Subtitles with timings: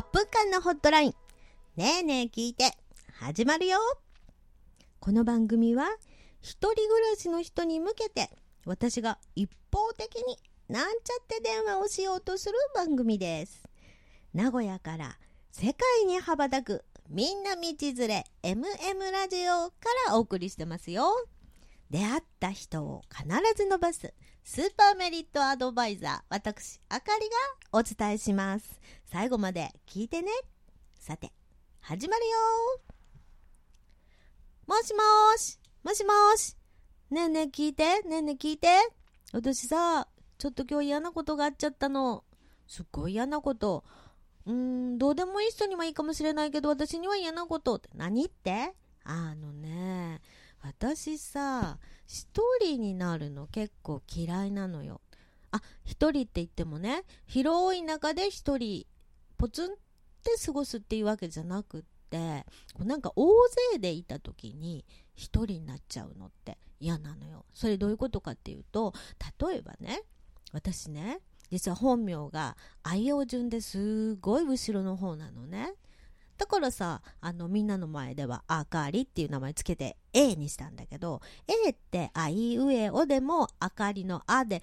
[0.00, 1.14] 8分間のホットライン。
[1.76, 2.72] ねえねえ聞いて。
[3.18, 3.78] 始まるよ。
[4.98, 5.84] この番組は、
[6.40, 8.30] 一人暮らしの人に向けて、
[8.64, 10.38] 私が一方的に
[10.70, 13.68] なんちゃって電話をしようとする番組です。
[14.32, 15.18] 名古屋から
[15.52, 19.74] 世界に羽ばたくみんな道連れ MM ラジオか
[20.08, 21.12] らお送りしてますよ。
[21.90, 27.28] 出会った人を必ず伸ばすスーパーメリットアドバイザー、私、あかり
[27.72, 28.80] がお伝えします。
[29.04, 30.30] 最後まで聞いてね。
[30.98, 31.32] さて、
[31.80, 32.36] 始まるよ
[34.66, 35.00] もしも
[35.36, 36.56] し、もしもし。
[37.10, 38.68] ねえねえ聞いて、ねえねえ聞いて。
[39.32, 40.08] 私さ、
[40.38, 42.24] ちょっと今日嫌なことがあっちゃったの。
[42.66, 43.84] すっごい嫌なこと。
[44.46, 44.54] うー
[44.94, 47.88] ん、どうでもいい人にはいいかもしれないけど、私には嫌なことって。
[47.94, 48.74] 何って？
[49.04, 50.20] あのね、
[50.62, 55.00] 私さ、一人になるの結構嫌いなのよ。
[55.50, 58.86] あ、一人って言ってもね、広い中で一人、
[59.38, 59.76] ポツンっ
[60.22, 62.44] て過ごすっていうわけじゃなくって、
[62.78, 63.30] なんか大
[63.72, 67.44] 勢でいた時に一人になっちゃうのって嫌なのよ。
[67.54, 68.92] それどういうことかっていうと、
[69.38, 70.02] 例えばね、
[70.52, 75.74] 私ね、実は本名が愛用順ですごい後ろの方なのね。
[76.40, 81.20] だからさ、あの、みんなの前では、あかりっていう名前つけて A にしたんだけど、
[81.66, 84.62] A って、あいうえおでも、あかりのあで、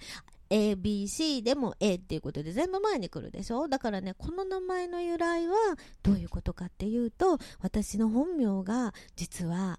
[0.50, 3.68] ABC でも A っていうことで全部前に来るでしょ？
[3.68, 5.54] だからね、この名前の由来は
[6.02, 9.78] どういうことかっていうと、私の本名が実は、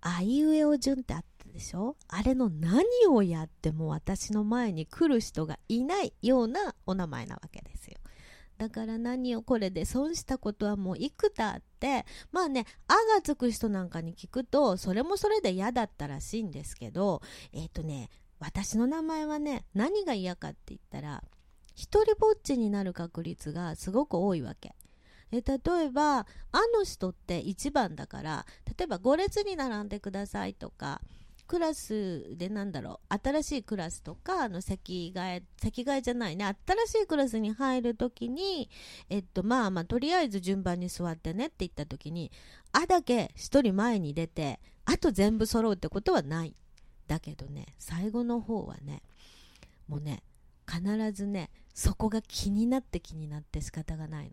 [0.00, 1.94] あいうえお順ってあったでしょ？
[2.08, 7.75] あれの何をやっても私の前に来る人がいないようなお名前なわけです。
[8.58, 17.20] だから何をこれで損したことはもう幾多あってまあね「あ」がつく人なんかに聞くとそれもそれで嫌だったらしいんですけど
[17.52, 18.08] えっ、ー、とね
[18.38, 21.22] 私の名前はね何が嫌かって言ったら
[21.74, 24.74] 一人ぼっちになる確率がすごく多いわけ。
[25.32, 26.20] え例えば
[26.52, 28.46] 「あ」の人って1番だから
[28.78, 31.02] 例えば5列に並んでくださいとか
[31.46, 36.44] クラスでなんだろう新しいクラスとかあの席替え席替えじゃないね。
[36.66, 38.68] 新しいクラスに入るときに
[39.08, 42.30] えっとまあまあとりあえず順番に座ってねって言ったときに
[42.72, 46.54] 「あ」だけ1人前に出てあと全部揃うってことはない。
[47.06, 49.02] だけどね最後の方はね
[49.86, 50.22] もうね
[50.68, 54.32] 必ずねそこが気になって気になって仕方がないの。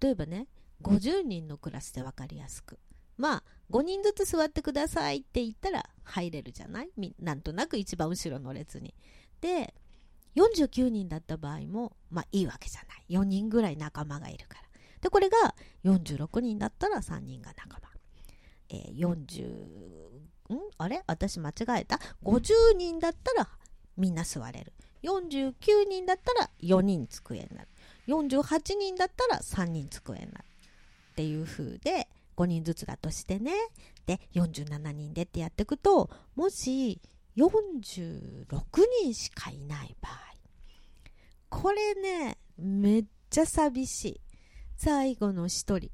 [0.00, 0.48] 例えばね
[0.82, 2.78] 50人のクラスで分かりやすく。
[3.16, 6.90] まあ5人ずつ座ってくださいって言ったら入れるじゃない？
[7.20, 8.94] なんとなく一番後ろの列に。
[9.40, 9.74] で、
[10.36, 13.04] 49人だった場合も、まあいいわけじゃない。
[13.10, 14.60] 4人ぐらい仲間がいるから。
[15.00, 15.54] で、これが
[15.84, 17.86] 46人だったら3人が仲間。
[18.68, 20.58] えー、40、ん？
[20.78, 21.02] あれ？
[21.06, 23.48] 私間違えた ?50 人だったら
[23.96, 24.72] みんな座れる。
[25.02, 25.54] 49
[25.88, 27.68] 人だったら4人机になる。
[28.08, 30.44] 48人だったら3人机になる。
[31.12, 32.05] っていう風で、
[32.36, 33.52] 5人ずつだとしてね。
[34.06, 37.00] で47人でってやっていくともし
[37.36, 38.46] 46
[39.02, 40.12] 人しかいない場合。
[41.48, 44.20] これねめっちゃ寂しい。
[44.76, 45.90] 最後の1人。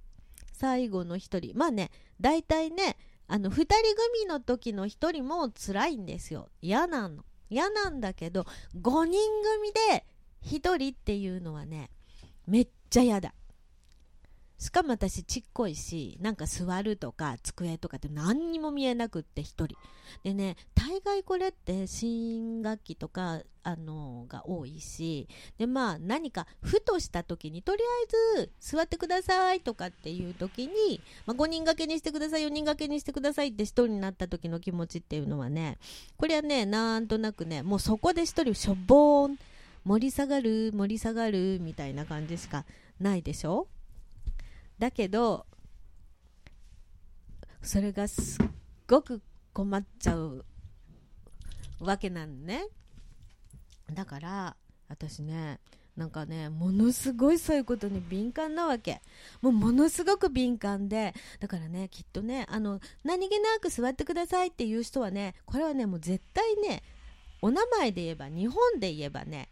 [0.52, 1.56] 最後の1人。
[1.56, 2.96] まあね大体ね
[3.28, 3.74] あの2人
[4.14, 6.50] 組の時の1人も辛いんですよ。
[6.60, 7.24] 嫌なの。
[7.48, 8.46] 嫌なんだけど
[8.80, 9.20] 5人
[9.58, 10.06] 組で
[10.44, 11.90] 1人っていうのはね
[12.46, 13.34] めっちゃ嫌だ。
[14.62, 19.76] しかも私ちっこいしなんか座るとか机とかって何にも見えなくって1人。
[20.22, 25.26] でね大概これって新学期とかあのが多いし
[25.58, 35.78] でまあ何かふとした時にとりあえず座ってくださいとかっていう時に、まあ、5人掛けにしてください4人掛けにしてくださいって1人になった時の気持ちっていうのはね
[36.16, 39.38] これはねなんとなくねもうそこで1人しょぼーん
[39.84, 42.64] 盛り下がる盛り下がるみたいな感じしか
[43.00, 43.66] ないでしょ？
[44.82, 45.46] だけど
[47.62, 48.46] それがすっ
[48.88, 50.44] ごく困っちゃう
[51.78, 52.64] わけなんね。
[53.92, 54.56] だから
[54.88, 55.60] 私ね
[55.96, 59.00] なんかねものすごいそういうことに敏感なわけ。
[59.40, 66.82] もうものすごく敏感でだからねきっとねあの何気なく座ってくださいっていう人はねこれはねもう絶対ね
[67.40, 69.48] お名前で言えば日本で言えばね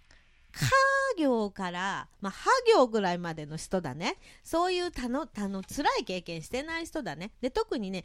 [0.52, 4.16] 家業から、まあ、は行ぐらいまでの人だね。
[4.42, 7.32] そういうたの、たの、辛い経験してない人だね。
[7.40, 8.04] で、特にね、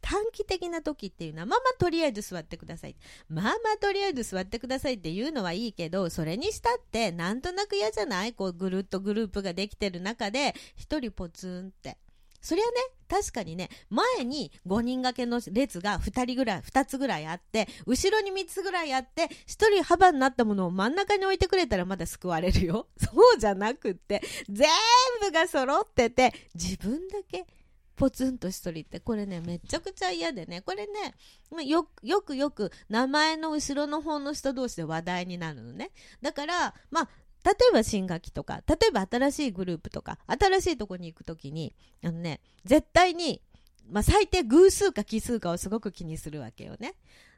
[0.00, 2.94] 短期的な時っていうのは、まあまあとりあえず座ってください。
[3.28, 8.32] まあまあとりあえず座ってくださいっていうのはいいけど、それにしたってなんとなく嫌じゃない？
[8.32, 11.98] こうぐるっとグループができてる中で、一人ポツンって
[12.46, 12.70] そりゃね、
[13.08, 19.28] 確かにね、前に5人掛けの列が2人ぐらい、2つぐらいあって、後ろに3つぐらいあって、1
[19.74, 22.86] 人幅になったものを真ん中に置いてくれたらまだ救われるよ。
[23.02, 24.68] そうじゃなくって、全
[25.20, 27.46] 部が揃ってて、自分だけ
[27.96, 31.14] ポツンと一人ってこれねめちゃくちゃ嫌でねこれね
[31.66, 35.90] よよくよく名前の後ろの方の人同士で話題になるのね
[36.20, 37.08] だからまあ
[37.46, 43.40] 例えば新学期とか、例えば新しいグループとか、新しいとこに行くときに、あのね、絶対に、
[43.88, 46.94] まあ、最低偶数か奇数かをすごく気にするわけよね。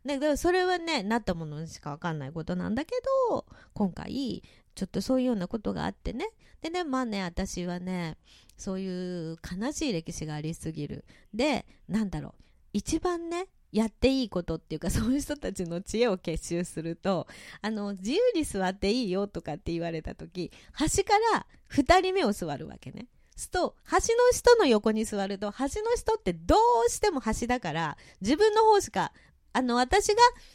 [0.07, 2.93] で、それはね、なったものにしかわかんないことなんだけ
[3.29, 3.45] ど、
[3.75, 4.43] 今回、
[4.75, 6.31] ちょっとそういうようなことがあってね。
[6.63, 8.17] でね、まあね、私はね、
[8.57, 11.05] そういう悲しい歴史がありすぎる。
[11.35, 17.27] で、なんだろう、一番ね、やっていいことっていうかそういう人たちの知恵を結集すると
[17.61, 23.07] あの自由に座っていいよとかって言われた時端から2人目を座るわけね。
[23.37, 26.57] すと端の人の横に座ると端の人ってど
[26.87, 29.13] うしても端だから自分の方しか
[29.53, 30.15] あの私が、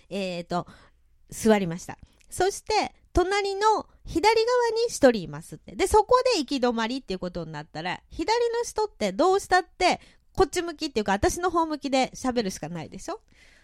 [0.09, 0.67] えーと、
[1.29, 1.97] 座りました
[2.29, 4.35] そして隣の左側
[4.71, 10.01] に1人いますってでそこで行き止まりっていうことになったら左の人ってどうしたって
[10.35, 13.21] こっち向きっていうか、私の方向きで喋るしかないでしょ？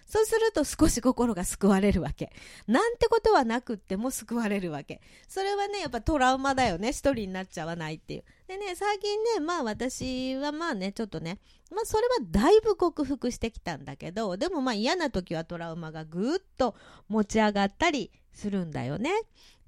[0.08, 2.32] そうすると少し心が救われるわけ。
[2.66, 5.02] なんてことはなくっても救われるわけ。
[5.28, 6.90] それはね、やっぱトラウマだよね。
[6.90, 8.24] 一人になっちゃわないっていう。
[8.48, 11.38] でね、最近ね、まあ私はまあね、ちょっとね、
[11.72, 16.76] まあそれはだいぶ克服してきたんだけど、でもまあ嫌な時はトラウマがぐーっと
[17.08, 19.12] 持ち上がったりするんだよね。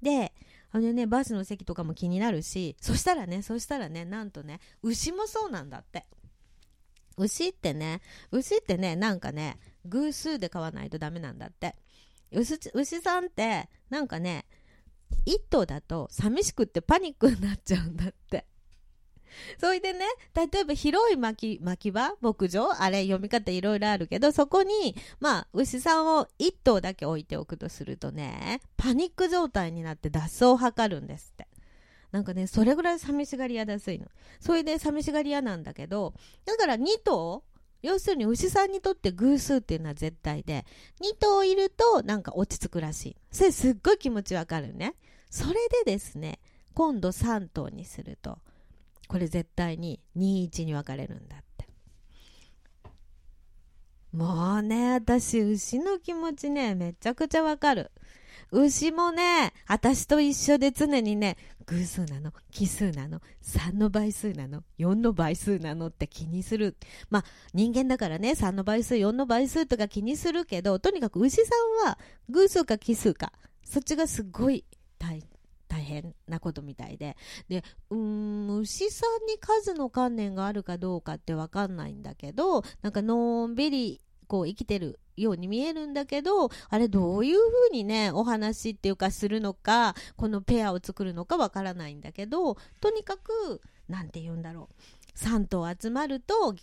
[0.02, 0.32] で、
[0.72, 6.04] あのね、バスの席とかも気になるし、そしたらね、そしたらね、なんとね、牛もそうなんだって。
[7.16, 8.00] 牛ってね、
[8.30, 11.74] 牛ってね、なんかね、偶数で買わないとダメなんだって。
[12.32, 14.46] 牛牛さんって、なんかね、
[15.26, 18.46] 1頭だと寂しくってパニックになっちゃうんだって。
[19.58, 20.04] それでね、
[20.34, 31.48] 例えば広い巻き巻き場牧場あれ読み方いろいろあるけど、そこに、まあ、牛さんを1頭だけ置いておくとするとね、パニック状態になって脱走を図るんですって。
[32.12, 34.06] なんかね、それぐらい寂しがり屋だすいの。
[34.38, 36.14] それで寂しがり屋なんだけど、
[36.44, 37.42] だから2頭
[37.82, 40.64] 要するに牛さんにとって偶数っていうのは絶対で、
[41.00, 43.16] 2頭いるとなんか落ち着くらしい。
[43.32, 44.94] それすっごい気持ちわかるね。
[45.30, 45.54] それ
[45.84, 46.38] でですね、
[46.74, 48.38] 今度3頭にすると、
[49.08, 51.68] これ絶対に21に分かれるんだって。
[54.12, 57.90] もうね、私、牛の気持ちね、めちゃくちゃわかる。
[58.52, 66.76] 牛もね、私と一緒で常にね、偶数なの奇数なの3の倍数なの4の倍数なのって気にする。
[67.08, 71.52] まあ人間だからね、3の倍数、4の倍数とか気にするけど、とにかく牛さ
[71.84, 73.32] んは偶数か奇数か、
[73.64, 74.64] そっちがすごい
[74.98, 75.24] 大
[75.66, 77.16] 大変なことみたいで。
[77.48, 95.18] で、うーん、牛さんに数の観念があるかどうかってわかんないんだけど、なんかのんびりこう生きてるように見えるんだけど、あれどういう風にね、お話っていうかするのか、このペアを作るのかわからないんだけど、とにかく、なんて言うんだろう。
[95.18, 96.54] 3頭集まると、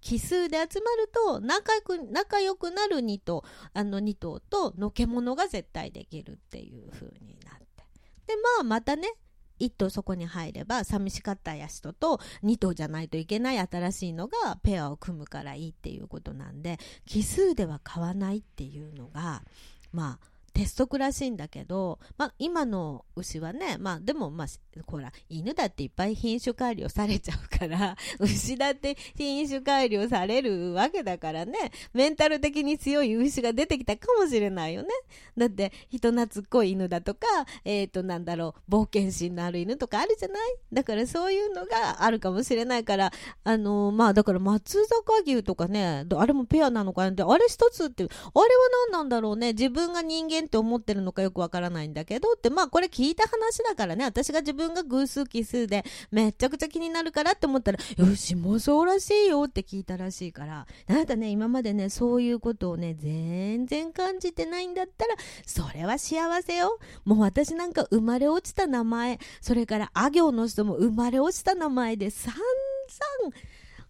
[0.00, 7.86] 奇数で集まると、仲良く、仲良くなる2頭、あの2頭とのけ者が絶対できるっていう風になって。
[8.26, 9.14] で、まあまたね、
[9.62, 19.42] 1頭そこに入れば寂しかったや人と2頭じゃないといけない新しいのがペアを組むからいいっていうことなんで奇数では買わないっていうのが
[19.92, 24.46] まあ鉄則らしいんだけど、まあ、今の牛はね、まあ、でも、まあ、
[24.86, 34.88] ほら、犬だっていっぱい品種改良されちゃうから、 牛だって品種改良されるわけだからね、メンタル的に強い牛が出てきたかもしれないよね。
[35.36, 37.26] だって、人懐っこい犬だとか、
[37.64, 40.56] えっ、ー、と、なんだろう、冒険心のある犬とかあるじゃない？
[40.72, 43.12] だからそういうのがあるかもしれないから、
[43.44, 48.16] あのー、まあ、だから松坂牛とかね、あれもペアなのかなって、あれ一つって、あれは
[48.90, 54.04] 何なんだろうね、自分が人間って思ってるのかよくわからないんだけどってまあこれ聞いた話だからね。
[54.04, 60.66] 私が自分が偶数奇数でめちゃくちゃ気になるからって思ったらよしもうそうらしいよって聞いたらしいから。
[60.86, 65.14] あなたね今までねそういうことをね全然感じてないんだったら
[65.46, 66.78] それは幸せよ。
[67.04, 73.34] もう私なんか生まれ落ちた名前それからあ行の人も生まれ落ちた名前で散々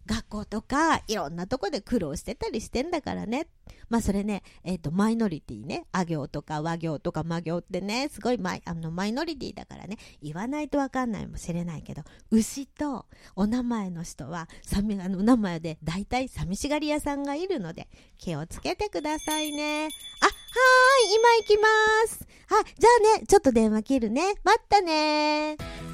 [0.06, 3.46] 学校とかいろんなとこで苦労してたりしてんだからね。
[3.88, 13.04] まあそれね、えっ、ー、と、マイノリティね、あ行とか和行とか魔行ってね、すごいマイあのマイノリティだからね、言わないとわかんないかもしれないけど、牛と
[13.36, 19.84] お名前の人は、さみあのお名前で大体寂しがり屋さんがいるので、気をつけてくださいね。
[19.84, 21.68] あ、はーい、今行きま
[22.08, 22.26] す。
[22.46, 24.22] はい、じゃあね、ちょっと電話切るね。
[24.42, 25.91] 待ったね